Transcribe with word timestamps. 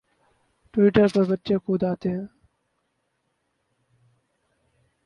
Twitter 0.73 1.07
پر 1.13 1.23
بچے 1.29 1.55
خود 1.63 1.81
آتے 1.83 2.09
ہیں 2.09 2.25